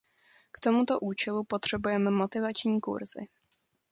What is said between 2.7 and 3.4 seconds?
kurzy.